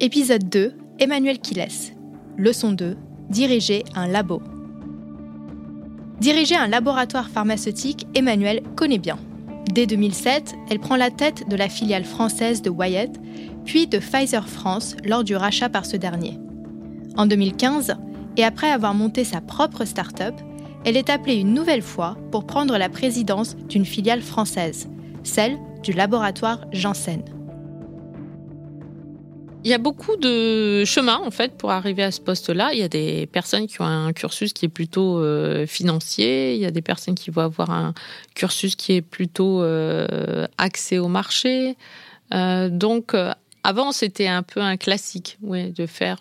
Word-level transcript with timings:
Épisode 0.00 0.48
2, 0.48 0.74
Emmanuel 1.00 1.40
Quiles. 1.40 1.96
Leçon 2.36 2.70
2, 2.70 2.96
diriger 3.30 3.82
un 3.96 4.06
labo. 4.06 4.40
Diriger 6.20 6.54
un 6.54 6.68
laboratoire 6.68 7.28
pharmaceutique, 7.28 8.06
Emmanuel 8.14 8.62
connaît 8.76 8.98
bien. 8.98 9.18
Dès 9.74 9.86
2007, 9.86 10.54
elle 10.70 10.78
prend 10.78 10.94
la 10.94 11.10
tête 11.10 11.48
de 11.48 11.56
la 11.56 11.68
filiale 11.68 12.04
française 12.04 12.62
de 12.62 12.70
Wyatt, 12.70 13.10
puis 13.64 13.88
de 13.88 13.98
Pfizer 13.98 14.48
France 14.48 14.94
lors 15.04 15.24
du 15.24 15.34
rachat 15.34 15.68
par 15.68 15.84
ce 15.84 15.96
dernier. 15.96 16.38
En 17.16 17.26
2015, 17.26 17.96
et 18.36 18.44
après 18.44 18.70
avoir 18.70 18.94
monté 18.94 19.24
sa 19.24 19.40
propre 19.40 19.84
start-up, 19.84 20.34
elle 20.84 20.96
est 20.96 21.10
appelée 21.10 21.34
une 21.34 21.54
nouvelle 21.54 21.82
fois 21.82 22.16
pour 22.30 22.46
prendre 22.46 22.78
la 22.78 22.88
présidence 22.88 23.56
d'une 23.68 23.84
filiale 23.84 24.22
française, 24.22 24.88
celle 25.24 25.58
du 25.82 25.90
laboratoire 25.90 26.66
Janssen. 26.70 27.24
Il 29.64 29.70
y 29.70 29.74
a 29.74 29.78
beaucoup 29.78 30.16
de 30.16 30.84
chemins 30.84 31.20
en 31.24 31.32
fait 31.32 31.58
pour 31.58 31.72
arriver 31.72 32.04
à 32.04 32.12
ce 32.12 32.20
poste-là. 32.20 32.70
Il 32.72 32.78
y 32.78 32.82
a 32.82 32.88
des 32.88 33.26
personnes 33.26 33.66
qui 33.66 33.80
ont 33.80 33.86
un 33.86 34.12
cursus 34.12 34.52
qui 34.52 34.66
est 34.66 34.70
plutôt 34.70 35.18
euh, 35.18 35.66
financier. 35.66 36.54
Il 36.54 36.60
y 36.60 36.66
a 36.66 36.70
des 36.70 36.80
personnes 36.80 37.16
qui 37.16 37.30
vont 37.30 37.42
avoir 37.42 37.70
un 37.70 37.92
cursus 38.34 38.76
qui 38.76 38.92
est 38.92 39.02
plutôt 39.02 39.62
euh, 39.62 40.46
axé 40.58 40.98
au 40.98 41.08
marché. 41.08 41.76
Euh, 42.32 42.68
donc 42.68 43.16
avant, 43.64 43.90
c'était 43.90 44.28
un 44.28 44.44
peu 44.44 44.60
un 44.60 44.76
classique 44.76 45.38
de 45.42 45.86
faire 45.86 46.20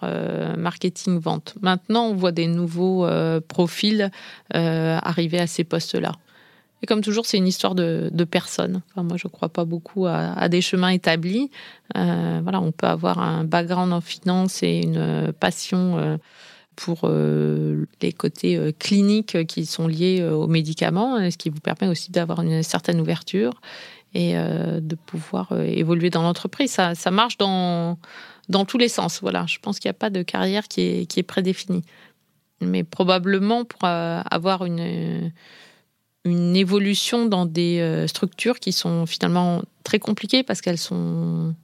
marketing-vente. 0.57 1.55
Maintenant, 1.61 2.07
on 2.07 2.15
voit 2.15 2.31
des 2.31 2.47
nouveaux 2.47 3.07
profils 3.47 4.09
arriver 4.51 5.39
à 5.39 5.47
ces 5.47 5.63
postes-là. 5.63 6.13
Et 6.81 6.85
comme 6.85 7.01
toujours, 7.01 7.25
c'est 7.25 7.37
une 7.37 7.47
histoire 7.47 7.73
de, 7.73 8.09
de 8.11 8.23
personnes. 8.23 8.81
Moi, 8.95 9.17
je 9.17 9.27
ne 9.27 9.31
crois 9.31 9.49
pas 9.49 9.65
beaucoup 9.65 10.05
à, 10.05 10.47
des 10.47 10.61
chemins 10.61 10.89
établis. 10.89 11.49
Euh, 11.95 12.39
voilà, 12.43 12.61
on 12.61 12.71
peut 12.71 12.87
avoir 12.87 13.19
un 13.19 13.43
background 13.43 13.91
en 13.93 14.01
finance 14.01 14.61
et 14.61 14.81
une 14.83 15.33
passion 15.39 15.97
euh, 15.97 16.17
pour 16.75 17.01
euh, 17.05 17.85
les 18.01 18.13
côtés 18.13 18.75
cliniques 18.77 19.47
qui 19.47 19.65
sont 19.65 19.87
liés 19.87 20.23
aux 20.23 20.47
médicaments, 20.47 21.17
ce 21.31 21.37
qui 21.37 21.49
vous 21.49 21.59
permet 21.59 21.87
aussi 21.87 22.11
d'avoir 22.11 22.41
une 22.41 22.61
certaine 22.61 23.01
ouverture 23.01 23.59
et 24.13 24.33
de 24.33 24.95
pouvoir 24.95 25.51
évoluer 25.59 26.09
dans 26.09 26.21
l'entreprise. 26.21 26.71
Ça, 26.71 26.95
ça, 26.95 27.11
marche 27.11 27.37
dans, 27.37 27.97
dans 28.49 28.65
tous 28.65 28.77
les 28.77 28.87
sens. 28.87 29.19
Voilà, 29.21 29.45
je 29.47 29.57
pense 29.59 29.79
qu'il 29.79 29.89
n'y 29.89 29.95
a 29.95 29.99
pas 29.99 30.09
de 30.09 30.21
carrière 30.21 30.67
qui 30.67 30.81
est, 30.81 31.05
qui 31.07 31.19
est 31.19 31.23
prédéfinie. 31.23 31.83
Mais 32.61 32.83
probablement 32.83 33.65
pour 33.65 33.83
avoir 33.83 34.65
une 34.65 35.31
une 36.27 36.55
évolution 36.55 37.25
dans 37.25 37.45
des 37.45 37.79
euh, 37.79 38.07
structures 38.07 38.59
qui 38.59 38.71
sont 38.71 39.05
finalement 39.05 39.61
très 39.83 39.99
compliquées 39.99 40.43
parce 40.43 40.61
qu'elles 40.61 40.77
sont. 40.77 41.55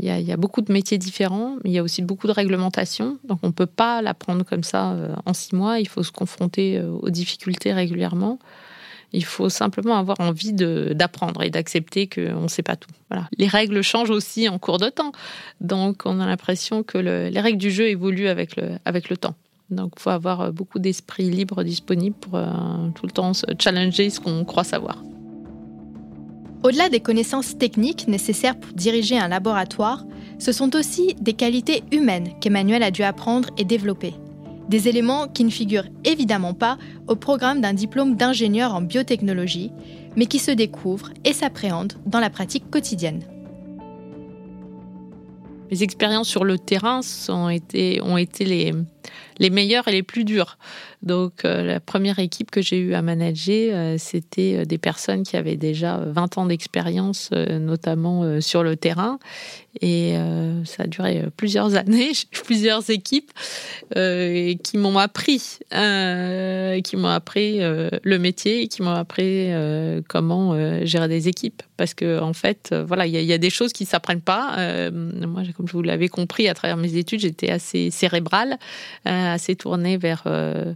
Il 0.00 0.04
y, 0.04 0.30
a, 0.30 0.36
beaucoup 0.36 0.60
de 0.60 0.72
métiers 0.72 0.96
différents, 0.96 1.56
mais 1.56 1.70
il 1.70 1.72
y 1.72 1.78
a 1.78 1.82
aussi 1.82 2.02
beaucoup 2.02 2.28
de 2.28 2.32
réglementations. 2.32 3.18
Donc 3.24 3.40
on 3.42 3.48
ne 3.48 3.52
peut 3.52 3.66
pas 3.66 4.00
l'apprendre 4.00 4.44
comme 4.44 4.62
ça 4.62 4.92
euh, 4.92 5.12
en 5.26 5.34
six 5.34 5.56
mois. 5.56 5.80
Il 5.80 5.88
faut 5.88 6.04
se 6.04 6.12
confronter 6.12 6.78
euh, 6.78 6.88
aux 6.88 7.10
difficultés 7.10 7.72
régulièrement. 7.72 8.38
Il 9.12 9.24
faut 9.24 9.48
simplement 9.48 9.96
avoir 9.96 10.20
envie 10.20 10.52
d'apprendre 10.52 11.42
et 11.42 11.50
d'accepter 11.50 12.08
qu'on 12.08 12.42
ne 12.42 12.48
sait 12.48 12.62
pas 12.62 12.76
tout. 12.76 12.90
Les 13.38 13.48
règles 13.48 13.82
changent 13.82 14.10
aussi 14.10 14.48
en 14.48 14.60
cours 14.60 14.78
de 14.78 14.88
temps. 14.88 15.10
Donc 15.60 16.02
on 16.04 16.20
a 16.20 16.26
l'impression 16.26 16.84
que 16.84 16.98
les 16.98 17.40
règles 17.40 17.58
du 17.58 17.72
jeu 17.72 17.88
évoluent 17.88 18.28
avec 18.28 18.54
le 18.54 19.16
temps. 19.16 19.34
Donc, 19.70 19.92
il 19.96 20.00
faut 20.00 20.10
avoir 20.10 20.40
euh, 20.40 20.50
beaucoup 20.50 20.78
d'esprit 20.78 21.30
libre 21.30 21.62
disponible 21.62 22.16
pour 22.16 22.36
euh, 22.36 22.46
tout 22.94 23.04
le 23.04 23.12
temps 23.12 23.34
se 23.34 23.46
challenger 23.58 24.08
ce 24.10 24.20
qu'on 24.20 24.44
croit 24.44 24.64
savoir. 24.64 25.02
Au-delà 26.62 26.88
des 26.88 27.00
connaissances 27.00 27.56
techniques 27.56 28.08
nécessaires 28.08 28.58
pour 28.58 28.72
diriger 28.72 29.18
un 29.18 29.28
laboratoire, 29.28 30.04
ce 30.38 30.52
sont 30.52 30.74
aussi 30.74 31.14
des 31.20 31.34
qualités 31.34 31.84
humaines 31.92 32.30
qu'Emmanuel 32.40 32.82
a 32.82 32.90
dû 32.90 33.02
apprendre 33.02 33.50
et 33.58 33.64
développer. 33.64 34.14
Des 34.68 34.88
éléments 34.88 35.28
qui 35.28 35.44
ne 35.44 35.50
figurent 35.50 35.88
évidemment 36.04 36.54
pas 36.54 36.76
au 37.06 37.14
programme 37.14 37.60
d'un 37.60 37.74
diplôme 37.74 38.16
d'ingénieur 38.16 38.74
en 38.74 38.80
biotechnologie, 38.80 39.70
mais 40.16 40.26
qui 40.26 40.38
se 40.38 40.50
découvrent 40.50 41.10
et 41.24 41.32
s'appréhendent 41.32 41.94
dans 42.06 42.20
la 42.20 42.28
pratique 42.28 42.70
quotidienne. 42.70 43.22
Mes 45.70 45.82
expériences 45.82 46.28
sur 46.28 46.44
le 46.44 46.58
terrain 46.58 47.00
ont 47.28 47.50
été, 47.50 48.00
ont 48.02 48.16
été 48.16 48.44
les, 48.44 48.72
les 49.38 49.50
meilleurs 49.50 49.88
et 49.88 49.92
les 49.92 50.02
plus 50.02 50.24
durs. 50.24 50.58
Donc 51.02 51.44
euh, 51.44 51.62
la 51.62 51.80
première 51.80 52.18
équipe 52.18 52.50
que 52.50 52.60
j'ai 52.60 52.78
eu 52.78 52.94
à 52.94 53.02
manager, 53.02 53.72
euh, 53.72 53.96
c'était 53.98 54.58
euh, 54.58 54.64
des 54.64 54.78
personnes 54.78 55.22
qui 55.22 55.36
avaient 55.36 55.56
déjà 55.56 55.98
20 55.98 56.38
ans 56.38 56.46
d'expérience, 56.46 57.30
notamment 57.30 58.40
sur 58.40 58.62
le 58.62 58.76
terrain. 58.76 59.18
Et 59.80 60.14
ça 60.64 60.84
a 60.84 60.86
duré 60.86 61.24
plusieurs 61.36 61.76
années, 61.76 62.10
plusieurs 62.44 62.90
équipes 62.90 63.30
qui 63.94 64.76
m'ont 64.78 64.98
appris, 64.98 65.58
qui 65.70 66.96
m'ont 66.96 67.08
appris 67.08 67.60
le 67.60 68.18
métier, 68.18 68.62
et 68.62 68.68
qui 68.68 68.82
m'ont 68.82 68.90
appris 68.90 69.50
comment 70.08 70.84
gérer 70.84 71.08
des 71.08 71.28
équipes. 71.28 71.62
Parce 71.76 71.94
que 71.94 72.20
en 72.20 72.32
fait, 72.32 72.74
voilà, 72.86 73.06
il 73.06 73.14
y, 73.14 73.32
a 73.32 73.38
des 73.38 73.50
choses 73.50 73.72
qui 73.72 73.84
s'apprennent 73.84 74.20
pas. 74.20 74.90
moi, 74.90 75.42
comme 75.56 75.68
je 75.68 75.72
vous 75.72 75.82
l'avais 75.82 76.08
compris 76.08 76.48
à 76.48 76.54
travers 76.54 76.76
mes 76.76 76.96
études, 76.96 77.20
j'étais 77.20 77.50
assez 77.50 77.90
cérébrale 77.90 78.58
assez 79.04 79.56
tourné 79.56 79.96
vers 79.96 80.24
euh, 80.26 80.74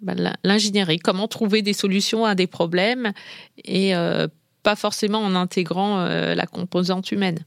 bah, 0.00 0.14
l'ingénierie, 0.44 0.98
comment 0.98 1.28
trouver 1.28 1.62
des 1.62 1.72
solutions 1.72 2.24
à 2.24 2.34
des 2.34 2.46
problèmes 2.46 3.12
et 3.64 3.94
euh, 3.94 4.28
pas 4.62 4.76
forcément 4.76 5.18
en 5.18 5.34
intégrant 5.34 6.00
euh, 6.00 6.34
la 6.34 6.46
composante 6.46 7.10
humaine. 7.10 7.38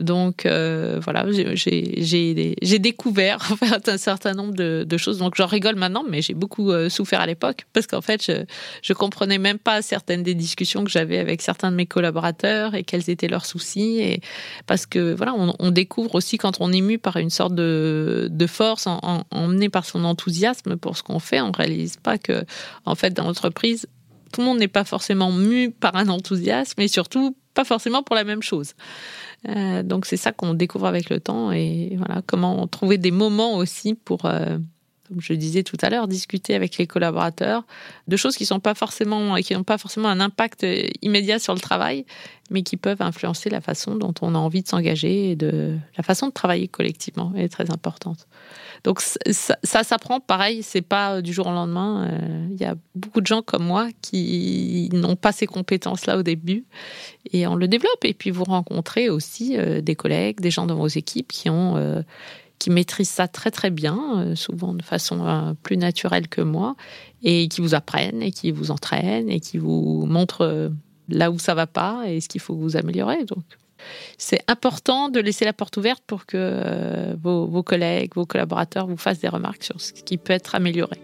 Donc 0.00 0.46
euh, 0.46 1.00
voilà, 1.02 1.26
j'ai 1.30 2.78
découvert 2.78 3.52
un 3.86 3.98
certain 3.98 4.34
nombre 4.34 4.54
de, 4.54 4.96
choses. 4.96 5.18
Donc 5.18 5.34
j'en 5.36 5.46
rigole 5.46 5.76
maintenant, 5.76 6.04
mais 6.08 6.22
j'ai 6.22 6.34
beaucoup 6.34 6.70
euh, 6.70 6.88
souffert 6.88 7.20
à 7.20 7.26
l'époque 7.26 7.66
parce 7.72 7.86
qu'en 7.86 8.00
fait, 8.00 8.24
je, 8.24 8.44
je 8.82 8.92
comprenais 8.92 9.38
même 9.38 9.58
pas 9.58 9.82
certaines 9.82 10.22
des 10.22 10.34
discussions 10.34 10.84
que 10.84 10.90
j'avais 10.90 11.18
avec 11.18 11.42
certains 11.42 11.70
de 11.70 11.76
mes 11.76 11.86
collaborateurs 11.86 12.74
et 12.74 12.82
quels 12.82 13.08
étaient 13.10 13.28
leurs 13.28 13.46
soucis. 13.46 13.98
Et 14.00 14.20
parce 14.66 14.86
que 14.86 15.14
voilà, 15.14 15.34
on, 15.36 15.70
découvre 15.70 16.14
aussi 16.14 16.38
quand 16.38 16.60
on 16.60 16.72
est 16.72 16.80
mu 16.80 16.98
par 16.98 17.18
une 17.18 17.30
sorte 17.30 17.54
de, 17.54 18.46
force, 18.48 18.86
en, 18.86 19.24
emmené 19.30 19.68
par 19.68 19.84
son 19.84 20.04
enthousiasme 20.04 20.76
pour 20.76 20.96
ce 20.96 21.02
qu'on 21.02 21.18
fait, 21.18 21.40
on 21.40 21.52
réalise 21.52 21.96
pas 21.96 22.18
que 22.18 22.44
en 22.84 22.94
fait 22.94 23.12
dans 23.12 23.24
l'entreprise 23.24 23.86
tout 24.32 24.40
le 24.40 24.46
monde 24.46 24.58
n'est 24.58 24.68
pas 24.68 24.84
forcément 24.84 25.32
mu 25.32 25.70
par 25.70 25.96
un 25.96 26.08
enthousiasme 26.08 26.80
et 26.80 26.88
surtout 26.88 27.36
pas 27.54 27.64
forcément 27.64 28.02
pour 28.02 28.14
la 28.14 28.24
même 28.24 28.42
chose. 28.42 28.74
Euh, 29.46 29.82
donc 29.84 30.04
c'est 30.06 30.16
ça 30.16 30.32
qu'on 30.32 30.54
découvre 30.54 30.86
avec 30.86 31.10
le 31.10 31.20
temps 31.20 31.52
et 31.52 31.94
voilà 31.96 32.22
comment 32.26 32.66
trouver 32.66 32.98
des 32.98 33.12
moments 33.12 33.56
aussi 33.56 33.94
pour, 33.94 34.24
euh, 34.24 34.58
comme 35.08 35.20
je 35.20 35.32
disais 35.32 35.62
tout 35.62 35.76
à 35.82 35.90
l'heure, 35.90 36.08
discuter 36.08 36.54
avec 36.54 36.78
les 36.78 36.86
collaborateurs 36.86 37.64
de 38.06 38.16
choses 38.16 38.36
qui 38.36 38.46
sont 38.46 38.60
pas 38.60 38.74
forcément 38.74 39.34
qui 39.36 39.54
n'ont 39.54 39.64
pas 39.64 39.78
forcément 39.78 40.08
un 40.08 40.20
impact 40.20 40.66
immédiat 41.02 41.38
sur 41.38 41.54
le 41.54 41.60
travail, 41.60 42.04
mais 42.50 42.62
qui 42.62 42.76
peuvent 42.76 43.02
influencer 43.02 43.50
la 43.50 43.60
façon 43.60 43.96
dont 43.96 44.14
on 44.22 44.34
a 44.34 44.38
envie 44.38 44.62
de 44.62 44.68
s'engager 44.68 45.30
et 45.30 45.36
de 45.36 45.76
la 45.96 46.02
façon 46.02 46.28
de 46.28 46.32
travailler 46.32 46.68
collectivement 46.68 47.32
est 47.36 47.48
très 47.48 47.70
importante. 47.70 48.26
Donc 48.84 49.00
ça, 49.00 49.84
s'apprend, 49.84 50.20
pareil, 50.20 50.62
c'est 50.62 50.82
pas 50.82 51.20
du 51.20 51.32
jour 51.32 51.46
au 51.48 51.52
lendemain. 51.52 52.08
Euh, 52.10 52.46
il 52.50 52.60
y 52.60 52.64
a 52.64 52.74
beaucoup 52.94 53.20
de 53.20 53.26
gens 53.26 53.42
comme 53.42 53.64
moi 53.64 53.88
qui 54.02 54.88
n'ont 54.92 55.16
pas 55.16 55.32
ces 55.32 55.46
compétences-là 55.46 56.18
au 56.18 56.22
début 56.22 56.64
et 57.32 57.46
on 57.46 57.56
le 57.56 57.68
développe. 57.68 58.04
Et 58.04 58.14
puis 58.14 58.30
vous 58.30 58.44
rencontrez 58.44 59.10
aussi 59.10 59.56
euh, 59.56 59.80
des 59.80 59.94
collègues, 59.94 60.40
des 60.40 60.50
gens 60.50 60.66
dans 60.66 60.76
vos 60.76 60.88
équipes 60.88 61.32
qui 61.32 61.50
ont 61.50 61.76
euh, 61.76 62.02
qui 62.58 62.70
maîtrisent 62.70 63.10
ça 63.10 63.28
très 63.28 63.50
très 63.50 63.70
bien, 63.70 64.34
souvent 64.34 64.74
de 64.74 64.82
façon 64.82 65.56
plus 65.62 65.76
naturelle 65.76 66.28
que 66.28 66.40
moi, 66.40 66.76
et 67.22 67.48
qui 67.48 67.60
vous 67.60 67.74
apprennent 67.74 68.22
et 68.22 68.32
qui 68.32 68.50
vous 68.50 68.70
entraînent 68.70 69.30
et 69.30 69.40
qui 69.40 69.58
vous 69.58 70.06
montrent 70.06 70.70
là 71.08 71.30
où 71.30 71.38
ça 71.38 71.54
va 71.54 71.66
pas 71.66 72.04
et 72.06 72.20
ce 72.20 72.28
qu'il 72.28 72.40
faut 72.40 72.54
vous 72.54 72.76
améliorer. 72.76 73.24
Donc 73.24 73.44
c'est 74.16 74.42
important 74.48 75.08
de 75.08 75.20
laisser 75.20 75.44
la 75.44 75.52
porte 75.52 75.76
ouverte 75.76 76.02
pour 76.06 76.26
que 76.26 76.36
euh, 76.36 77.14
vos, 77.22 77.62
collègues, 77.62 78.12
vos 78.14 78.26
collaborateurs 78.26 78.86
vous 78.86 78.96
fassent 78.96 79.20
des 79.20 79.28
remarques 79.28 79.64
sur 79.64 79.80
ce 79.80 79.92
qui 79.92 80.18
peut 80.18 80.32
être 80.32 80.54
amélioré. 80.54 80.98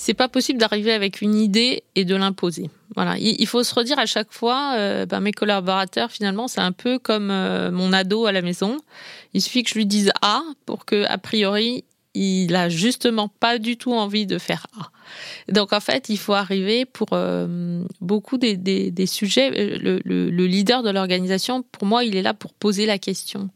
c'est 0.00 0.14
pas 0.14 0.28
possible 0.28 0.58
d'arriver 0.58 0.92
avec 0.92 1.20
une 1.20 1.34
idée 1.34 1.82
et 1.94 2.06
de 2.06 2.16
l'imposer. 2.16 2.70
Il 3.18 3.46
faut 3.46 3.62
se 3.62 3.74
redire 3.74 3.98
à 3.98 4.06
chaque 4.06 4.32
fois, 4.32 4.74
euh, 4.76 5.06
ben, 5.06 5.20
mes 5.20 5.32
collaborateurs 5.32 6.10
finalement 6.10 6.48
c'est 6.48 6.60
un 6.60 6.72
peu 6.72 6.98
comme 6.98 7.30
euh, 7.30 7.70
mon 7.70 7.92
ado 7.92 8.26
à 8.26 8.32
la 8.32 8.42
maison. 8.42 8.78
Il 9.34 9.42
suffit 9.42 9.62
que 9.62 9.70
je 9.70 9.74
lui 9.74 9.86
dise 9.86 10.12
A 10.22 10.42
pour 10.66 10.84
que 10.84 11.04
a 11.04 11.18
priori 11.18 11.84
il 12.14 12.56
a 12.56 12.68
justement 12.68 13.28
pas 13.28 13.58
du 13.58 13.76
tout 13.76 13.92
envie 13.92 14.26
de 14.26 14.38
faire 14.38 14.66
A. 14.78 14.90
Donc 15.52 15.72
en 15.72 15.80
fait, 15.80 16.08
il 16.08 16.18
faut 16.18 16.34
arriver 16.34 16.84
pour 16.84 17.08
euh, 17.12 17.84
beaucoup 18.00 18.36
des, 18.36 19.06
sujets. 19.06 19.50
Le, 19.78 20.00
le, 20.04 20.46
leader 20.46 20.82
de 20.82 20.90
l'organisation, 20.90 21.62
pour 21.62 21.86
moi, 21.86 22.02
il 22.02 22.16
est 22.16 22.22
là 22.22 22.34
pour 22.34 22.52
poser 22.52 22.84
la 22.84 22.98
question 22.98 23.48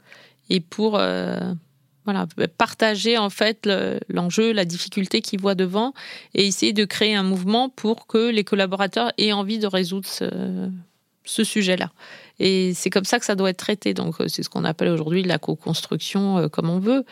et 0.51 0.61
pour 0.61 1.01
voilà 2.05 2.27
partager 2.59 3.19
en 3.19 3.31
fait 3.31 3.69
l'enjeu, 4.09 4.53
la 4.53 4.65
difficulté 4.65 5.21
qu'il 5.21 5.41
voit 5.41 5.55
devant 5.55 5.95
et 6.35 6.47
essayer 6.47 6.73
de 6.73 6.85
créer 6.85 7.15
un 7.15 7.23
mouvement 7.23 7.69
pour 7.69 8.07
que 8.07 8.31
les 8.31 8.45
collaborateurs 8.45 9.13
aient 9.19 9.33
envie 9.33 9.59
de 9.59 9.67
résoudre 9.67 10.07
ce, 10.07 11.45
sujet-là. 11.45 11.91
Et 12.39 12.75
c'est 12.75 12.91
comme 12.91 13.05
ça 13.05 13.19
que 13.19 13.25
ça 13.25 13.35
doit 13.35 13.49
être 13.49 13.59
traité. 13.59 13.95
Donc, 13.95 14.17
c'est 14.27 14.43
ce 14.43 14.51
qu'on 14.51 14.65
appelle 14.65 14.89
aujourd'hui 14.89 15.23
la 15.23 15.39
co-construction, 15.39 16.49
comme 16.51 16.69
on 16.69 16.81
veut. 16.81 17.05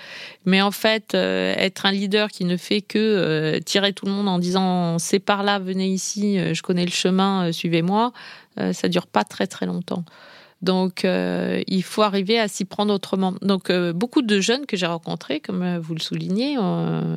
Mais 0.44 0.60
en 0.60 0.72
fait, 0.72 1.14
être 1.14 1.86
un 1.86 1.92
leader 1.92 2.28
qui 2.28 2.44
ne 2.44 2.58
fait 2.58 2.82
que 2.82 3.58
tirer 3.64 3.94
tout 3.94 4.04
le 4.04 4.12
monde 4.12 4.28
en 4.28 4.38
disant 4.38 4.98
c'est 4.98 5.20
par 5.20 5.42
là, 5.42 5.58
venez 5.58 5.88
ici, 5.88 6.38
je 6.54 6.60
connais 6.60 6.84
le 6.84 6.90
chemin, 6.90 7.52
suivez-moi, 7.52 8.12
ça 8.72 8.88
dure 8.88 9.06
pas 9.06 9.24
très 9.24 9.46
très 9.46 9.64
longtemps. 9.64 10.04
Donc, 10.62 11.04
euh, 11.04 11.60
il 11.66 11.82
faut 11.82 12.02
arriver 12.02 12.38
à 12.38 12.46
s'y 12.46 12.64
prendre 12.64 12.94
autrement. 12.94 13.34
Donc, 13.42 13.68
euh, 13.68 13.92
beaucoup 13.92 14.22
de 14.22 14.40
jeunes 14.40 14.64
que 14.64 14.76
j'ai 14.76 14.86
rencontrés, 14.86 15.40
comme 15.40 15.62
euh, 15.62 15.80
vous 15.80 15.94
le 15.94 16.00
soulignez, 16.00 16.54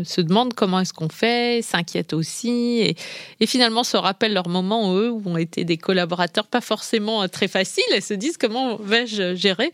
se 0.03 0.21
demandent 0.21 0.53
comment 0.53 0.79
est-ce 0.79 0.93
qu'on 0.93 1.09
fait, 1.09 1.61
s'inquiètent 1.61 2.13
aussi, 2.13 2.95
et, 3.39 3.45
finalement 3.45 3.83
se 3.83 3.97
rappellent 3.97 4.33
leurs 4.33 4.49
moments, 4.49 4.95
eux, 4.95 5.11
où 5.11 5.21
ont 5.25 5.37
été 5.37 5.63
des 5.63 5.77
collaborateurs 5.77 6.47
pas 6.47 6.61
forcément 6.61 7.27
très 7.27 7.47
faciles, 7.47 7.83
et 7.93 8.01
se 8.01 8.15
disent 8.15 8.37
comment 8.37 8.77
vais-je 8.77 9.35
gérer 9.35 9.71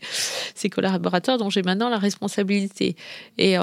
ces 0.54 0.68
collaborateurs 0.68 1.38
dont 1.38 1.48
j'ai 1.48 1.62
maintenant 1.62 1.88
la 1.88 1.98
responsabilité. 1.98 2.96
Et 3.38 3.56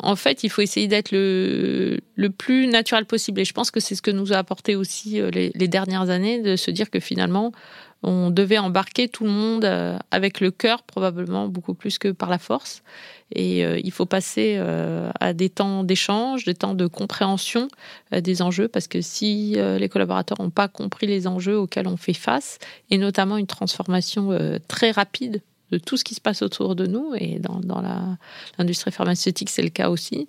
en 0.00 0.16
fait, 0.16 0.44
il 0.44 0.50
faut 0.50 0.62
essayer 0.62 0.86
d'être 0.86 1.10
le, 1.12 1.98
plus 2.36 2.66
naturel 2.66 3.04
possible. 3.04 3.40
Et 3.40 3.44
je 3.44 3.52
pense 3.52 3.70
que 3.70 3.80
c'est 3.80 3.94
ce 3.94 4.02
que 4.02 4.10
nous 4.10 4.32
a 4.32 4.36
apporté 4.36 4.76
aussi 4.76 5.20
les, 5.32 5.50
les 5.54 5.68
dernières 5.68 6.10
années, 6.10 6.40
de 6.40 6.56
se 6.56 6.70
dire 6.70 6.90
que 6.90 7.00
finalement, 7.00 7.52
on 8.02 8.30
devait 8.30 8.58
embarquer 8.58 9.08
tout 9.08 9.24
le 9.24 9.30
monde 9.30 9.64
euh, 9.64 9.98
avec 10.10 10.40
le 10.40 10.50
cœur, 10.50 10.82
probablement 10.82 11.48
beaucoup 11.48 11.74
plus 11.74 11.98
que 11.98 12.08
par 12.08 12.30
la 12.30 12.38
force. 12.38 12.82
Et 13.34 13.64
euh, 13.64 13.80
il 13.82 13.90
faut 13.90 14.06
passer 14.06 14.54
euh, 14.56 15.10
à 15.20 15.32
des 15.32 15.50
temps 15.50 15.82
d'échange, 15.82 16.44
des 16.44 16.54
temps 16.54 16.74
de 16.74 16.86
compréhension 16.86 17.68
des 18.12 18.40
enjeux, 18.40 18.68
parce 18.68 18.86
que 18.86 19.00
si 19.00 19.56
les 19.56 19.88
collaborateurs 19.88 20.40
n'ont 20.40 20.50
pas 20.50 20.68
compris 20.68 21.06
les 21.06 21.26
enjeux 21.26 21.58
auxquels 21.58 21.88
on 21.88 21.96
fait 21.96 22.14
face, 22.14 22.58
et 22.90 22.98
notamment 22.98 23.36
une 23.36 23.46
transformation 23.46 24.30
très 24.66 24.90
rapide 24.90 25.42
de 25.70 25.78
tout 25.78 25.96
ce 25.96 26.04
qui 26.04 26.14
se 26.14 26.20
passe 26.20 26.42
autour 26.42 26.74
de 26.74 26.86
nous, 26.86 27.14
et 27.16 27.38
dans, 27.38 27.60
dans 27.60 27.82
l'industrie 28.58 28.92
pharmaceutique, 28.92 29.50
c'est 29.50 29.62
le 29.62 29.68
cas 29.68 29.90
aussi, 29.90 30.26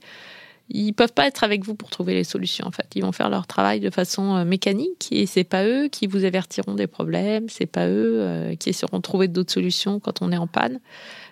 ils 0.69 0.93
peuvent 0.93 1.13
pas 1.13 1.25
être 1.25 1.43
avec 1.43 1.65
vous 1.65 1.73
pour 1.73 1.89
trouver 1.89 2.13
les 2.13 2.23
solutions. 2.23 2.67
En 2.67 2.71
fait, 2.71 2.85
ils 2.95 3.01
vont 3.01 3.11
faire 3.11 3.29
leur 3.29 3.47
travail 3.47 3.79
de 3.79 3.89
façon 3.89 4.35
euh, 4.35 4.45
mécanique 4.45 5.07
et 5.11 5.25
c'est 5.25 5.43
pas 5.43 5.65
eux 5.65 5.87
qui 5.87 6.05
vous 6.07 6.25
avertiront 6.25 6.75
des 6.75 6.87
problèmes, 6.87 7.49
c'est 7.49 7.65
pas 7.65 7.87
eux 7.87 8.19
euh, 8.19 8.55
qui 8.55 8.69
essaieront 8.69 8.97
de 8.97 9.01
trouver 9.01 9.27
d'autres 9.27 9.51
solutions 9.51 9.99
quand 9.99 10.21
on 10.21 10.31
est 10.31 10.37
en 10.37 10.47
panne. 10.47 10.79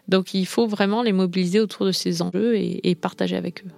Donc, 0.08 0.34
il 0.34 0.46
faut 0.46 0.68
vraiment 0.68 1.04
les 1.04 1.12
mobiliser 1.12 1.60
autour 1.60 1.86
de 1.86 1.92
ces 1.92 2.22
enjeux 2.22 2.56
et, 2.56 2.96
partager 2.96 3.36
avec 3.36 3.64
eux. 3.66 3.70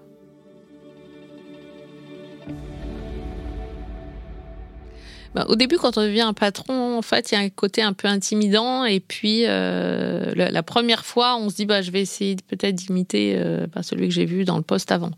Bah, 5.35 5.45
au 5.47 5.55
début, 5.55 5.77
quand 5.77 5.97
on 5.97 6.01
devient 6.01 6.21
un 6.21 6.33
patron, 6.33 6.97
en 6.97 7.01
fait, 7.01 7.31
il 7.31 7.35
y 7.35 7.37
a 7.37 7.41
un 7.41 7.49
côté 7.49 7.81
un 7.81 7.93
peu 7.93 8.07
intimidant. 8.07 8.83
Et 8.85 8.99
puis, 8.99 9.43
euh, 9.45 10.33
la, 10.35 10.63
première 10.63 11.05
fois, 11.05 11.37
on 11.37 11.49
se 11.49 11.55
dit, 11.55 11.65
bah, 11.65 11.81
je 11.81 11.91
vais 11.91 12.01
essayer 12.01 12.35
peut-être 12.47 12.75
d'imiter 12.75 13.39
bah, 13.73 13.83
celui 13.83 14.07
que 14.07 14.13
j'ai 14.13 14.25
vu 14.25 14.45
dans 14.45 14.57
le 14.57 14.63
poste 14.63 14.91
avant 14.91 15.11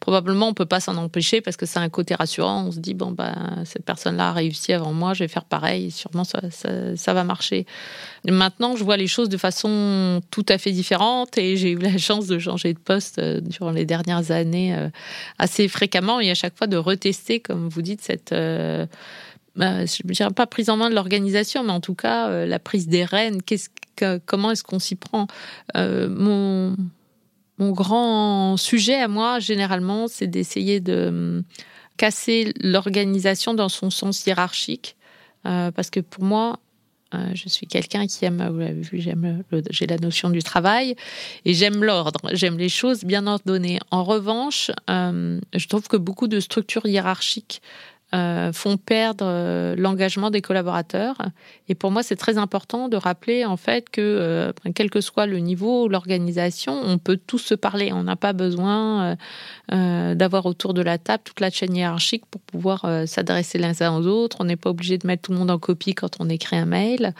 probablement 0.00 0.48
on 0.48 0.54
peut 0.54 0.66
pas 0.66 0.80
s'en 0.80 0.96
empêcher 0.96 1.40
parce 1.40 1.56
que 1.56 1.66
c'est 1.66 1.78
un 1.78 1.88
côté 1.88 2.14
rassurant. 2.14 2.64
On 2.66 2.72
se 2.72 2.78
dit 2.78 2.94
bon 2.94 3.10
bah 3.10 3.34
cette 3.64 3.84
personne-là 3.84 4.28
a 4.28 4.32
réussi 4.32 4.72
avant 4.72 4.92
moi, 4.92 5.14
je 5.14 5.24
vais 5.24 5.28
faire 5.28 5.44
pareil. 5.44 5.90
Sûrement 5.90 6.24
ça, 6.24 6.40
ça, 6.50 7.14
va 7.14 7.24
marcher. 7.24 7.66
Maintenant, 8.24 8.76
je 8.76 8.84
vois 8.84 8.96
les 8.96 9.06
choses 9.06 9.28
de 9.28 9.36
façon 9.36 10.20
tout 10.30 10.46
à 10.48 10.58
fait 10.58 10.72
différente 10.72 11.38
et 11.38 11.56
j'ai 11.56 11.70
eu 11.70 11.78
la 11.78 11.96
chance 11.98 12.26
de 12.26 12.38
changer 12.38 12.74
de 12.74 12.78
poste 12.78 13.18
euh, 13.18 13.40
durant 13.40 13.70
les 13.70 13.86
dernières 13.86 14.30
années 14.30 14.74
euh, 14.74 14.88
assez 15.38 15.68
fréquemment 15.68 16.20
et 16.20 16.30
à 16.30 16.34
chaque 16.34 16.56
fois 16.56 16.66
de 16.66 16.76
retester, 16.76 17.40
comme 17.40 17.68
vous 17.68 17.82
dites, 17.82 18.02
cette 18.02 18.32
euh, 18.32 18.86
bah, 19.56 19.86
je 19.86 20.02
ne 20.04 20.12
dirais 20.12 20.30
pas 20.30 20.46
prise 20.46 20.70
en 20.70 20.76
main 20.76 20.90
de 20.90 20.94
l'organisation, 20.94 21.64
mais 21.64 21.72
en 21.72 21.80
tout 21.80 21.94
cas 21.94 22.46
la 22.46 22.58
prise 22.58 22.88
des 22.88 23.04
rênes. 23.04 23.40
Comment 24.26 24.50
est-ce 24.50 24.62
qu'on 24.62 24.78
s'y 24.78 24.94
prend? 24.94 25.26
Mon 25.74 26.76
mon 27.58 27.70
grand 27.70 28.56
sujet 28.56 28.96
à 28.96 29.08
moi, 29.08 29.38
généralement, 29.38 30.08
c'est 30.08 30.26
d'essayer 30.26 30.80
de 30.80 31.06
hum, 31.08 31.42
casser 31.96 32.52
l'organisation 32.60 33.54
dans 33.54 33.68
son 33.68 33.90
sens 33.90 34.26
hiérarchique. 34.26 34.96
Euh, 35.46 35.70
parce 35.70 35.90
que 35.90 36.00
pour 36.00 36.24
moi, 36.24 36.58
euh, 37.14 37.30
je 37.34 37.48
suis 37.48 37.66
quelqu'un 37.66 38.06
qui 38.06 38.24
aime, 38.24 38.46
vous 38.52 38.58
l'avez 38.58 38.80
vu, 38.80 39.00
j'ai 39.70 39.86
la 39.86 39.96
notion 39.98 40.28
du 40.28 40.42
travail 40.42 40.96
et 41.44 41.54
j'aime 41.54 41.84
l'ordre, 41.84 42.20
j'aime 42.32 42.58
les 42.58 42.68
choses 42.68 43.04
bien 43.04 43.26
ordonnées. 43.26 43.78
En 43.90 44.02
revanche, 44.02 44.70
euh, 44.90 45.38
je 45.54 45.68
trouve 45.68 45.86
que 45.86 45.96
beaucoup 45.96 46.26
de 46.26 46.40
structures 46.40 46.84
hiérarchiques 46.86 47.62
euh, 48.14 48.52
font 48.52 48.76
perdre 48.76 49.24
euh, 49.26 49.74
l'engagement 49.76 50.30
des 50.30 50.40
collaborateurs. 50.40 51.16
Et 51.68 51.74
pour 51.74 51.90
moi, 51.90 52.04
c'est 52.04 52.14
très 52.14 52.38
important 52.38 52.88
de 52.88 52.96
rappeler 52.96 53.44
en 53.44 53.56
fait 53.56 53.90
que, 53.90 54.00
euh, 54.00 54.52
quel 54.76 54.90
que 54.90 55.00
soit 55.00 55.26
le 55.26 55.38
niveau, 55.38 55.88
l'organisation, 55.88 56.80
on 56.84 56.98
peut 56.98 57.18
tous 57.26 57.40
se 57.40 57.56
parler. 57.56 57.92
On 57.92 58.04
n'a 58.04 58.14
pas 58.14 58.32
besoin 58.32 59.16
d'avoir 59.68 60.46
autour 60.46 60.72
de 60.72 60.82
la 60.82 60.98
table 60.98 61.24
toute 61.24 61.40
la 61.40 61.50
chaîne 61.50 61.74
hiérarchique 61.74 62.24
pour 62.26 62.40
pouvoir 62.40 62.86
s'adresser 63.06 63.58
les 63.58 63.82
uns 63.82 63.96
aux 63.96 64.06
autres. 64.06 64.36
On 64.40 64.44
n'est 64.44 64.56
pas 64.56 64.70
obligé 64.70 64.98
de 64.98 65.06
mettre 65.06 65.22
tout 65.22 65.32
le 65.32 65.38
monde 65.38 65.50
en 65.50 65.58
copie 65.58 65.94
quand 65.94 66.20
on 66.20 66.28
écrit 66.28 66.56
un 66.56 66.66
mail. 66.66 67.12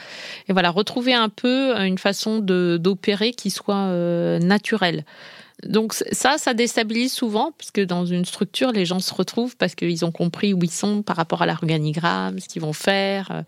Et 0.49 0.53
voilà, 0.53 0.71
retrouver 0.71 1.15
un 1.15 1.29
peu 1.29 1.77
une 1.81 1.99
façon 1.99 2.39
d'opérer 2.39 3.33
qui 3.33 3.51
soit 3.51 3.89
naturelle. 4.39 5.05
Donc 5.65 5.95
ça, 5.95 6.37
ça 6.37 6.53
déstabilise 6.53 7.13
souvent, 7.13 7.53
puisque 7.57 7.81
dans 7.81 8.05
une 8.05 8.27
structure, 8.27 8.73
les 8.73 8.85
gens 8.85 9.01
se 9.01 9.15
retrouvent 9.15 9.57
parce 9.57 9.75
qu'ils 9.75 10.05
ont 10.05 10.13
compris 10.13 10.53
où 10.53 10.59
ils 10.63 10.71
sont 10.71 11.03
par 11.03 11.17
rapport 11.17 11.41
à 11.41 11.47
l'organigramme, 11.47 12.39
ce 12.39 12.49
qu'ils 12.49 12.61
vont 12.61 12.75
faire, 12.75 13.31
euh, 13.31 13.43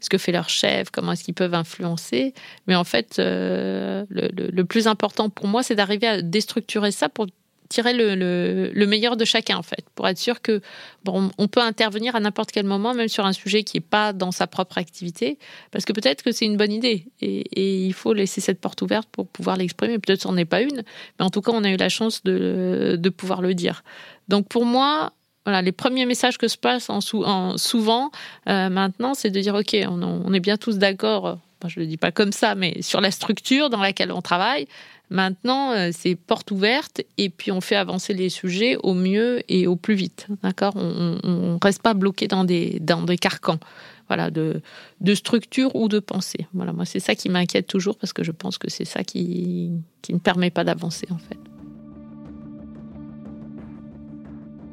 ce 0.00 0.08
que 0.08 0.16
fait 0.16 0.32
leur 0.32 0.48
chef, 0.48 0.90
comment 0.90 1.12
est-ce 1.12 1.24
qu'ils 1.24 1.34
peuvent 1.34 1.54
influencer. 1.54 2.32
Mais 2.66 2.76
en 2.76 2.84
fait, 2.84 3.18
euh, 3.18 4.06
le, 4.08 4.30
le, 4.32 4.64
plus 4.64 4.86
important 4.86 5.28
pour 5.28 5.48
moi, 5.48 5.62
c'est 5.62 5.74
d'arriver 5.74 6.06
à 6.06 6.22
déstructurer 6.22 6.92
ça 6.92 7.10
pour 7.10 7.26
tirer 7.70 7.94
le, 7.94 8.86
meilleur 8.86 9.16
de 9.16 9.24
chacun, 9.24 9.56
en 9.56 9.62
fait, 9.62 9.86
pour 9.94 10.06
être 10.06 10.18
sûr 10.18 10.42
que 10.42 10.60
bon, 11.04 11.30
on 11.38 11.48
peut 11.48 11.60
intervenir 11.60 12.16
à 12.16 12.20
n'importe 12.20 12.50
quel 12.50 12.66
moment, 12.66 12.92
même 12.92 13.08
sur 13.08 13.24
un 13.24 13.32
sujet 13.32 13.62
qui 13.62 13.78
n'est 13.78 13.82
pas 13.82 14.12
dans 14.12 14.32
sa 14.32 14.46
propre 14.46 14.76
activité, 14.76 15.38
parce 15.70 15.84
que 15.84 15.92
peut-être 15.92 16.22
que 16.22 16.32
c'est 16.32 16.44
une 16.44 16.56
bonne 16.56 16.72
idée 16.72 17.06
et, 17.22 17.86
il 17.86 17.94
faut 17.94 18.12
laisser 18.12 18.40
cette 18.40 18.60
porte 18.60 18.82
ouverte 18.82 19.08
pour 19.10 19.26
pouvoir 19.28 19.56
l'exprimer. 19.56 19.98
Peut-être 19.98 20.26
n'en 20.26 20.36
est 20.36 20.44
pas 20.44 20.60
une, 20.60 20.82
mais 21.18 21.24
en 21.24 21.30
tout 21.30 21.40
cas, 21.40 21.52
on 21.54 21.64
a 21.64 21.70
eu 21.70 21.76
la 21.76 21.88
chance 21.88 22.22
de, 22.24 22.96
de 22.98 23.08
pouvoir 23.08 23.40
le 23.40 23.54
dire. 23.54 23.84
Donc 24.28 24.48
pour 24.48 24.64
moi, 24.64 25.12
voilà, 25.46 25.62
les 25.62 25.72
premiers 25.72 26.06
messages 26.06 26.38
que 26.38 26.48
se 26.48 26.58
passent 26.58 26.90
en, 26.90 27.00
souvent 27.56 28.10
euh, 28.48 28.68
maintenant, 28.68 29.14
c'est 29.14 29.30
de 29.30 29.40
dire 29.40 29.54
ok, 29.54 29.76
on, 29.88 30.02
on 30.02 30.32
est 30.32 30.40
bien 30.40 30.56
tous 30.56 30.76
d'accord. 30.78 31.38
Je 31.68 31.80
ne 31.80 31.84
le 31.84 31.90
dis 31.90 31.96
pas 31.96 32.12
comme 32.12 32.32
ça, 32.32 32.54
mais 32.54 32.82
sur 32.82 33.00
la 33.00 33.10
structure 33.10 33.70
dans 33.70 33.80
laquelle 33.80 34.12
on 34.12 34.22
travaille, 34.22 34.66
Maintenant, 35.10 35.72
euh, 35.72 35.90
c'est 35.92 36.14
porte 36.14 36.52
ouverte 36.52 37.02
et 37.18 37.30
puis 37.30 37.50
on 37.50 37.60
fait 37.60 37.74
avancer 37.74 38.14
les 38.14 38.28
sujets 38.28 38.76
au 38.76 38.94
mieux 38.94 39.42
et 39.48 39.66
au 39.66 39.74
plus 39.74 39.94
vite. 39.94 40.28
D'accord? 40.44 40.74
On 40.76 41.18
ne 41.24 41.58
reste 41.60 41.82
pas 41.82 41.94
bloqué 41.94 42.28
dans 42.28 42.44
des, 42.44 42.78
dans 42.80 43.02
des 43.02 43.18
carcans 43.18 43.58
voilà, 44.06 44.30
de, 44.30 44.60
de 45.00 45.14
structure 45.14 45.74
ou 45.74 45.88
de 45.88 45.98
pensée. 45.98 46.46
Voilà, 46.54 46.72
moi, 46.72 46.84
c'est 46.84 47.00
ça 47.00 47.14
qui 47.14 47.28
m'inquiète 47.28 47.66
toujours 47.66 47.96
parce 47.96 48.12
que 48.12 48.22
je 48.22 48.32
pense 48.32 48.56
que 48.56 48.70
c'est 48.70 48.84
ça 48.84 49.02
qui, 49.02 49.70
qui 50.02 50.14
ne 50.14 50.18
permet 50.18 50.50
pas 50.50 50.64
d'avancer 50.64 51.06
en 51.10 51.18
fait. 51.18 51.38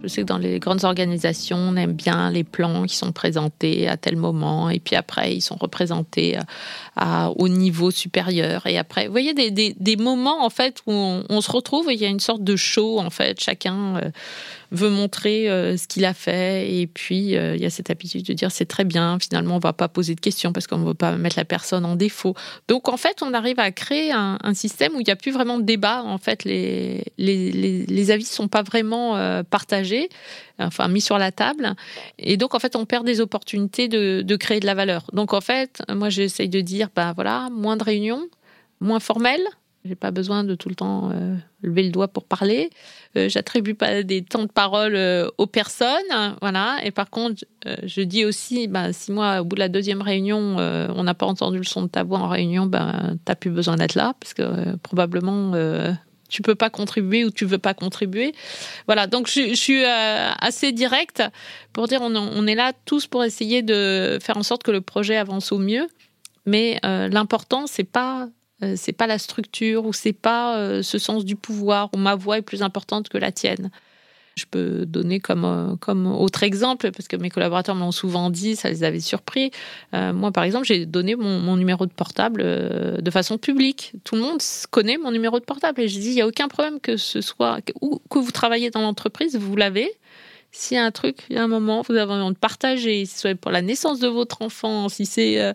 Je 0.08 0.14
sais 0.14 0.22
que 0.22 0.28
dans 0.28 0.38
les 0.38 0.60
grandes 0.60 0.86
organisations, 0.86 1.58
on 1.58 1.76
aime 1.76 1.94
bien 1.94 2.32
les 2.32 2.44
plans 2.44 2.84
qui 2.84 2.96
sont 2.96 3.12
présentés 3.12 3.88
à 3.88 3.98
tel 3.98 4.16
moment, 4.16 4.70
et 4.70 4.80
puis 4.80 4.96
après, 4.96 5.36
ils 5.36 5.42
sont 5.42 5.58
représentés 5.58 6.38
à, 6.96 7.32
au 7.32 7.50
niveau 7.50 7.92
supérieur. 7.92 8.66
Et 8.68 8.78
après, 8.78 9.08
vous 9.08 9.12
voyez, 9.12 9.34
des, 9.34 9.52
des, 9.52 9.96
moments, 9.98 10.46
en 10.46 10.50
fait, 10.50 10.82
où 10.88 10.94
on, 10.94 11.42
se 11.42 11.52
retrouve 11.52 11.90
et 11.90 11.94
il 11.94 12.00
y 12.00 12.06
a 12.06 12.10
une 12.10 12.20
sorte 12.20 12.44
de 12.44 12.56
show, 12.56 13.00
en 13.00 13.10
fait. 13.10 13.40
Chacun 13.42 13.98
euh, 13.98 14.10
veut 14.72 14.90
montrer 14.90 15.50
euh, 15.50 15.78
ce 15.78 15.88
qu'il 15.88 16.06
a 16.06 16.14
fait. 16.14 16.74
Et 16.74 16.88
puis, 16.88 17.36
euh, 17.36 17.56
il 17.56 17.62
y 17.62 17.66
a 17.66 17.70
cette 17.70 17.90
habitude 17.90 18.24
de 18.24 18.34
dire 18.34 18.52
c'est 18.52 18.66
très 18.66 18.84
bien. 18.84 19.18
Finalement, 19.20 19.56
on 19.56 19.60
va 19.60 19.74
pas 19.74 19.88
poser 19.88 20.16
de 20.16 20.20
questions 20.20 20.52
parce 20.52 20.68
qu'on 20.68 20.78
ne 20.78 20.86
veut 20.86 20.94
pas 20.94 21.16
mettre 21.18 21.38
la 21.38 21.46
personne 21.46 21.86
en 21.86 21.96
défaut. 21.96 22.36
Donc, 22.68 22.90
en 22.90 22.98
fait, 22.98 23.22
on 23.22 23.34
arrive 23.34 23.60
à 23.60 23.72
créer 23.72 24.12
un, 24.12 24.38
système 24.54 24.96
où 24.96 25.02
il 25.02 25.04
n'y 25.04 25.12
a 25.12 25.16
plus 25.16 25.32
vraiment 25.32 25.60
de 25.60 25.64
débat. 25.64 26.04
En 26.04 26.18
fait, 26.18 26.44
les, 26.44 27.04
les, 27.18 27.86
les, 27.86 28.12
avis 28.12 28.26
sont 28.26 28.48
pas 28.48 28.64
vraiment 28.64 29.16
euh, 29.16 29.44
enfin 30.60 30.88
mis 30.88 31.02
sur 31.02 31.18
la 31.18 31.32
table. 31.32 31.76
Et 32.20 32.38
donc, 32.38 32.56
en 32.56 32.60
fait, 32.60 32.76
on 32.76 32.86
perd 32.86 33.06
des 33.06 33.22
opportunités 33.22 33.88
de, 33.88 34.36
créer 34.36 34.60
de 34.60 34.66
la 34.66 34.76
valeur. 34.76 35.06
Donc, 35.14 35.34
en 35.34 35.42
fait, 35.42 35.82
moi, 35.90 36.10
j'essaye 36.10 36.50
de 36.50 36.62
dire, 36.62 36.90
bah 36.96 37.14
voilà, 37.14 37.50
moins 37.52 37.78
de 37.78 37.84
réunions, 37.84 38.28
moins 38.80 39.00
formelles 39.00 39.48
j'ai 39.88 39.96
pas 39.96 40.12
besoin 40.12 40.44
de 40.44 40.56
tout 40.56 40.70
le 40.70 40.76
temps 40.76 41.12
euh, 41.12 41.36
lever 41.62 41.84
le 41.84 41.90
doigt 41.90 42.08
pour 42.08 42.26
parler. 42.26 42.70
Euh, 43.16 43.30
J'attribue 43.30 43.74
pas 43.74 44.04
des 44.04 44.24
temps 44.24 44.44
de 44.44 44.52
parole 44.52 44.96
euh, 44.96 45.30
aux 45.38 45.48
personnes, 45.48 46.36
voilà. 46.42 46.78
Et 46.84 46.92
par 46.92 47.10
contre, 47.10 47.46
je 47.84 48.02
dis 48.02 48.26
aussi, 48.26 48.68
bah, 48.68 48.94
si 48.94 49.12
moi, 49.12 49.42
au 49.42 49.46
bout 49.46 49.56
de 49.56 49.62
la 49.62 49.70
deuxième 49.70 50.02
réunion, 50.02 50.58
on 50.58 51.04
n'a 51.04 51.14
pas 51.14 51.26
entendu 51.26 51.58
le 51.58 51.64
son 51.64 51.84
de 51.84 51.88
ta 51.88 52.04
voix 52.04 52.20
en 52.20 52.30
réunion, 52.30 52.66
ben, 52.66 53.18
t'as 53.26 53.36
plus 53.36 53.50
besoin 53.50 53.76
d'être 53.76 53.96
là, 53.96 54.14
parce 54.20 54.34
que 54.34 54.76
probablement 54.78 55.52
tu 56.30 56.42
peux 56.42 56.56
pas 56.56 56.70
contribuer 56.70 57.26
ou 57.26 57.32
tu 57.32 57.46
veux 57.46 57.58
pas 57.58 57.74
contribuer. 57.74 58.34
Voilà, 58.86 59.08
donc 59.08 59.28
je, 59.28 59.54
suis 59.56 59.84
euh, 59.84 60.32
assez 60.40 60.72
directe 60.72 61.24
pour 61.74 61.88
dire 61.88 62.02
on, 62.02 62.48
est 62.48 62.56
là 62.56 62.74
tous 62.86 63.08
pour 63.08 63.24
essayer 63.24 63.62
de 63.62 64.18
faire 64.22 64.38
en 64.38 64.44
sorte 64.44 64.64
que 64.64 64.72
le 64.72 64.82
projet 64.82 65.18
avance 65.18 65.52
au 65.52 65.58
mieux. 65.58 65.88
Mais 66.46 66.80
euh, 66.86 67.10
l'important 67.10 67.68
c'est 67.68 67.84
pas 67.84 68.30
euh, 68.64 68.74
c'est 68.76 68.94
pas 68.94 69.08
la 69.08 69.20
structure 69.20 69.86
ou 69.86 69.94
c'est 69.94 70.14
pas 70.14 70.82
ce 70.82 70.98
sens 70.98 71.26
du 71.26 71.36
pouvoir 71.36 71.90
où 71.94 71.98
ma 71.98 72.16
voix 72.16 72.38
est 72.38 72.44
plus 72.44 72.62
importante 72.62 73.10
que 73.10 73.18
la 73.18 73.32
tienne. 73.32 73.70
Je 74.38 74.46
peux 74.46 74.86
donner 74.86 75.20
comme, 75.20 75.46
euh, 75.46 75.76
comme 75.78 76.06
autre 76.06 76.44
exemple, 76.44 76.92
parce 76.92 77.08
que 77.08 77.16
mes 77.16 77.32
collaborateurs 77.32 77.74
m'ont 77.74 77.92
souvent 77.92 78.30
dit, 78.30 78.56
ça 78.56 78.70
les 78.70 78.84
avait 78.84 79.00
surpris. 79.00 79.50
Euh, 79.96 80.14
moi, 80.14 80.32
par 80.32 80.44
exemple, 80.44 80.66
j'ai 80.68 80.86
donné 80.86 81.16
mon, 81.16 81.56
numéro 81.58 81.88
de 81.88 81.92
portable 81.92 82.42
euh, 82.44 82.98
de 82.98 83.12
façon 83.12 83.40
publique. 83.40 83.94
Tout 84.04 84.16
le 84.16 84.22
monde 84.22 84.40
connaît 84.70 84.98
mon 84.98 85.10
numéro 85.10 85.40
de 85.40 85.44
portable. 85.44 85.82
Et 85.82 85.88
je 85.88 86.00
dis, 86.00 86.10
il 86.10 86.16
n'y 86.16 86.22
a 86.22 86.28
aucun 86.28 86.48
problème 86.50 86.80
que 86.80 86.98
ce 86.98 87.20
soit, 87.20 87.60
ou 87.82 88.00
que 88.12 88.20
vous 88.20 88.32
travaillez 88.32 88.70
dans 88.70 88.82
l'entreprise, 88.82 89.36
vous 89.36 89.56
l'avez. 89.56 89.92
S'il 90.60 90.76
y 90.76 90.80
a 90.80 90.84
un 90.84 90.90
truc, 90.90 91.20
il 91.30 91.36
y 91.36 91.40
a 91.40 91.44
un 91.44 91.48
moment, 91.48 91.84
vous 91.88 91.94
avez 91.94 92.12
envie 92.12 92.34
de 92.34 92.40
partager, 92.40 93.06
si 93.06 93.14
c'est 93.16 93.36
pour 93.36 93.52
la 93.52 93.62
naissance 93.62 94.00
de 94.00 94.08
votre 94.08 94.42
enfant, 94.42 94.90
si 94.90 95.06
c'est 95.06 95.40
euh, 95.40 95.54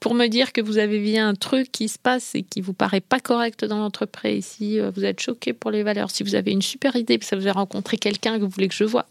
pour 0.00 0.14
me 0.14 0.26
dire 0.26 0.54
que 0.54 0.62
vous 0.62 0.78
avez 0.78 0.98
vu 0.98 1.18
un 1.18 1.34
truc 1.34 1.70
qui 1.70 1.86
se 1.86 1.98
passe 1.98 2.34
et 2.34 2.42
qui 2.42 2.62
vous 2.62 2.72
paraît 2.72 3.02
pas 3.02 3.20
correct 3.20 3.66
dans 3.66 3.76
l'entreprise, 3.76 4.46
si 4.46 4.80
euh, 4.80 4.90
vous 4.90 5.04
êtes 5.04 5.20
choqué 5.20 5.52
pour 5.52 5.70
les 5.70 5.82
valeurs, 5.82 6.10
si 6.10 6.22
vous 6.22 6.34
avez 6.34 6.50
une 6.50 6.62
super 6.62 6.96
idée, 6.96 7.18
que 7.18 7.26
ça 7.26 7.36
vous 7.36 7.46
a 7.46 7.52
rencontré 7.52 7.98
quelqu'un 7.98 8.38
que 8.38 8.44
vous 8.44 8.48
voulez 8.48 8.68
que 8.68 8.74
je 8.74 8.84
vois, 8.84 9.04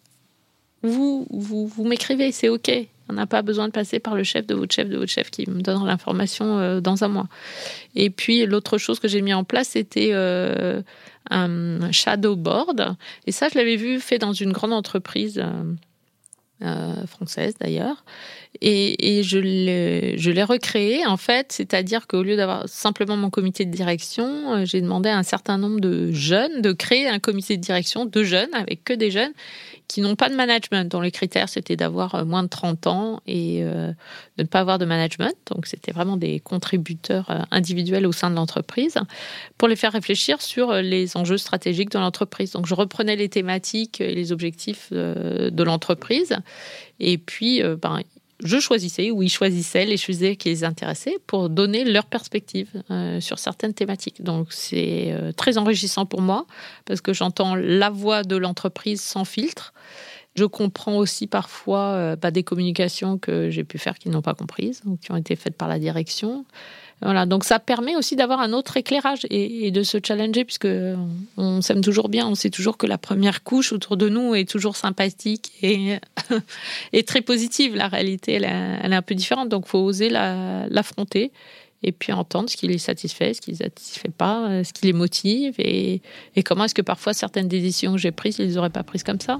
vous, 0.81 1.27
vous, 1.29 1.83
m'écrivez, 1.83 2.31
c'est 2.31 2.49
OK. 2.49 2.71
On 3.07 3.13
n'a 3.13 3.27
pas 3.27 3.43
besoin 3.43 3.67
de 3.67 3.73
passer 3.73 3.99
par 3.99 4.15
le 4.15 4.23
chef 4.23 4.47
de 4.47 4.55
votre 4.55 4.73
chef 4.73 4.89
de 4.89 4.97
votre 4.97 5.11
chef 5.11 5.29
qui 5.29 5.47
me 5.47 5.61
donne 5.61 5.85
l'information 5.85 6.57
euh, 6.57 6.79
dans 6.81 7.03
un 7.03 7.09
mois. 7.09 7.27
Et 7.95 8.09
puis 8.09 8.43
l'autre 8.47 8.79
chose 8.79 8.99
que 8.99 9.07
j'ai 9.07 9.21
mis 9.21 9.35
en 9.35 9.43
place, 9.43 9.69
c'était 9.69 10.13
un 11.29 11.91
shadow 11.91 12.35
board. 12.35 12.95
Et 13.25 13.31
ça, 13.31 13.47
je 13.51 13.57
l'avais 13.57 13.75
vu 13.75 13.99
fait 13.99 14.17
dans 14.17 14.33
une 14.33 14.51
grande 14.51 14.73
entreprise 14.73 15.39
euh, 15.39 15.73
euh, 16.63 17.05
française 17.05 17.53
d'ailleurs. 17.59 18.03
Et, 18.61 19.19
et 19.19 19.23
je 19.23 19.37
l'ai 19.37 20.43
recréé 20.43 21.05
en 21.05 21.17
fait, 21.17 21.51
c'est-à-dire 21.51 22.07
qu'au 22.07 22.23
lieu 22.23 22.35
d'avoir 22.35 22.67
simplement 22.67 23.15
mon 23.15 23.29
comité 23.29 23.63
de 23.63 23.71
direction, 23.71 24.53
euh, 24.53 24.65
j'ai 24.65 24.81
demandé 24.81 25.09
à 25.09 25.17
un 25.17 25.23
certain 25.23 25.59
nombre 25.59 25.79
de 25.79 26.11
jeunes 26.11 26.61
de 26.61 26.71
créer 26.71 27.07
un 27.07 27.19
comité 27.19 27.57
de 27.57 27.61
direction 27.61 28.05
de 28.05 28.23
jeunes 28.23 28.53
avec 28.53 28.83
que 28.83 28.93
des 28.93 29.11
jeunes 29.11 29.33
qui 29.87 30.01
n'ont 30.01 30.15
pas 30.15 30.29
de 30.29 30.35
management, 30.35 30.89
dont 30.91 31.01
les 31.01 31.11
critères 31.11 31.49
c'était 31.49 31.75
d'avoir 31.75 32.15
euh, 32.15 32.25
moins 32.25 32.43
de 32.43 32.49
30 32.49 32.87
ans 32.87 33.21
et 33.25 33.63
euh, 33.63 33.87
de 34.37 34.43
ne 34.43 34.47
pas 34.47 34.59
avoir 34.59 34.79
de 34.79 34.85
management. 34.85 35.33
Donc 35.53 35.65
c'était 35.65 35.91
vraiment 35.91 36.17
des 36.17 36.39
contributeurs 36.39 37.29
euh, 37.29 37.41
individuels 37.51 38.05
au 38.05 38.11
sein 38.11 38.29
de 38.29 38.35
l'entreprise 38.35 38.97
pour 39.57 39.67
les 39.67 39.75
faire 39.75 39.93
réfléchir 39.93 40.41
sur 40.41 40.73
les 40.73 41.15
enjeux 41.15 41.37
stratégiques 41.37 41.91
de 41.91 41.99
l'entreprise. 41.99 42.51
Donc 42.51 42.65
je 42.65 42.75
reprenais 42.75 43.15
les 43.15 43.29
thématiques 43.29 44.01
et 44.01 44.13
les 44.13 44.31
objectifs 44.31 44.91
de 44.91 45.63
l'entreprise 45.63 46.35
et 46.99 47.17
puis 47.17 47.61
ben, 47.81 48.01
je 48.43 48.59
choisissais 48.59 49.09
ou 49.11 49.23
ils 49.23 49.29
choisissaient 49.29 49.85
les 49.85 49.97
sujets 49.97 50.35
qui 50.35 50.49
les 50.49 50.63
intéressaient 50.63 51.17
pour 51.25 51.49
donner 51.49 51.83
leur 51.83 52.05
perspective 52.05 52.69
euh, 52.91 53.19
sur 53.19 53.39
certaines 53.39 53.73
thématiques. 53.73 54.23
Donc 54.23 54.47
c'est 54.51 55.11
euh, 55.11 55.31
très 55.31 55.57
enrichissant 55.57 56.05
pour 56.05 56.21
moi 56.21 56.45
parce 56.85 57.01
que 57.01 57.13
j'entends 57.13 57.55
la 57.55 57.89
voix 57.89 58.23
de 58.23 58.35
l'entreprise 58.35 59.01
sans 59.01 59.25
filtre. 59.25 59.73
Je 60.37 60.45
comprends 60.45 60.97
aussi 60.97 61.25
parfois 61.25 61.93
euh, 61.93 62.15
bah, 62.15 62.29
des 62.29 62.43
communications 62.43 63.17
que 63.17 63.49
j'ai 63.49 63.63
pu 63.63 63.79
faire 63.79 63.97
qui 63.97 64.09
n'ont 64.09 64.21
pas 64.21 64.35
comprises 64.35 64.83
ou 64.85 64.95
qui 64.95 65.11
ont 65.11 65.15
été 65.15 65.35
faites 65.35 65.55
par 65.55 65.67
la 65.67 65.79
direction. 65.79 66.45
Voilà, 67.01 67.25
donc 67.25 67.43
ça 67.43 67.57
permet 67.57 67.95
aussi 67.95 68.15
d'avoir 68.15 68.39
un 68.39 68.53
autre 68.53 68.77
éclairage 68.77 69.25
et, 69.31 69.71
de 69.71 69.81
se 69.81 69.97
challenger 70.03 70.45
puisque 70.45 70.67
on 71.37 71.61
s'aime 71.61 71.81
toujours 71.81 72.09
bien, 72.09 72.27
on 72.27 72.35
sait 72.35 72.51
toujours 72.51 72.77
que 72.77 72.85
la 72.85 72.99
première 72.99 73.43
couche 73.43 73.71
autour 73.71 73.97
de 73.97 74.09
nous 74.09 74.35
est 74.35 74.47
toujours 74.47 74.75
sympathique 74.75 75.53
et, 75.63 75.97
et 76.93 77.03
très 77.03 77.21
positive. 77.21 77.75
La 77.75 77.87
réalité, 77.87 78.33
elle, 78.33 78.45
est 78.45 78.95
un 78.95 79.01
peu 79.01 79.15
différente, 79.15 79.49
donc 79.49 79.65
faut 79.65 79.79
oser 79.79 80.09
l'affronter 80.09 81.31
et 81.81 81.91
puis 81.91 82.13
entendre 82.13 82.49
ce 82.49 82.57
qui 82.57 82.67
les 82.67 82.79
satisfait, 82.79 83.33
ce 83.33 83.41
qui 83.41 83.51
les 83.51 83.57
satisfait 83.57 84.11
pas, 84.15 84.63
ce 84.63 84.71
qui 84.71 84.85
les 84.85 84.93
motive 84.93 85.55
et, 85.57 86.01
et 86.35 86.43
comment 86.43 86.65
est-ce 86.65 86.75
que 86.75 86.83
parfois 86.83 87.13
certaines 87.13 87.47
décisions 87.47 87.93
que 87.93 87.99
j'ai 87.99 88.11
prises, 88.11 88.37
ils 88.37 88.45
les 88.45 88.57
auraient 88.57 88.69
pas 88.69 88.83
prises 88.83 89.03
comme 89.03 89.19
ça. 89.19 89.39